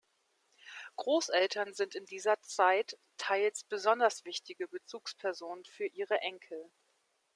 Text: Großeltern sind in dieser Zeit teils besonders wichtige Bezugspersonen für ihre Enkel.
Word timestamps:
Großeltern 0.95 1.75
sind 1.75 1.93
in 1.93 2.07
dieser 2.07 2.41
Zeit 2.41 2.97
teils 3.17 3.63
besonders 3.65 4.25
wichtige 4.25 4.67
Bezugspersonen 4.67 5.63
für 5.65 5.85
ihre 5.85 6.21
Enkel. 6.21 6.71